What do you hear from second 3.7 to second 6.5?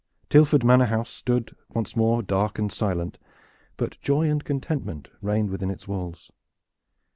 but joy and contentment reigned within its walls.